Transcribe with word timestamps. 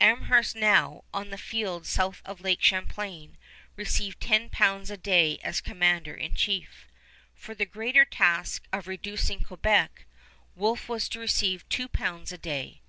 Amherst 0.00 0.56
now, 0.56 1.04
on 1.14 1.30
the 1.30 1.38
field 1.38 1.86
south 1.86 2.20
of 2.24 2.40
Lake 2.40 2.60
Champlain, 2.60 3.38
received 3.76 4.18
10 4.20 4.50
pounds 4.50 4.90
a 4.90 4.96
day 4.96 5.38
as 5.44 5.60
commander 5.60 6.12
in 6.16 6.34
chief. 6.34 6.88
For 7.36 7.54
the 7.54 7.66
greater 7.66 8.04
task 8.04 8.64
of 8.72 8.88
reducing 8.88 9.44
Quebec, 9.44 10.04
Wolfe 10.56 10.88
was 10.88 11.08
to 11.10 11.20
receive 11.20 11.68
2 11.68 11.86
pounds 11.86 12.32
a 12.32 12.38
day. 12.38 12.80